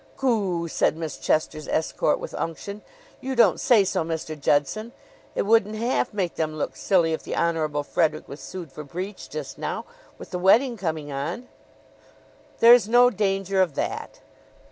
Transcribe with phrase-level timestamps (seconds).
[0.17, 2.81] "Goo'," said Miss Chester's escort with unction.
[3.19, 4.35] "You don't say so, Mr.
[4.39, 4.93] Judson!
[5.35, 9.29] It wouldn't half make them look silly if the Honorable Frederick was sued for breach
[9.29, 9.85] just now,
[10.17, 11.49] with the wedding coming on!"
[12.61, 14.21] "There is no danger of that."